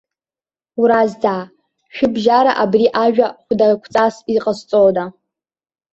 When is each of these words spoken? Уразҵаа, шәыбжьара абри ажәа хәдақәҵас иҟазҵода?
Уразҵаа, 0.81 1.43
шәыбжьара 1.95 2.51
абри 2.63 2.87
ажәа 3.03 3.27
хәдақәҵас 3.45 4.15
иҟазҵода? 4.35 5.05